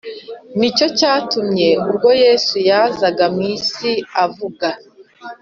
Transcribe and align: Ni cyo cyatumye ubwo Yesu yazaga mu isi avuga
Ni 0.59 0.69
cyo 0.77 0.87
cyatumye 0.97 1.69
ubwo 1.89 2.09
Yesu 2.23 2.55
yazaga 2.69 3.25
mu 3.35 3.41
isi 3.55 3.91
avuga 4.25 4.67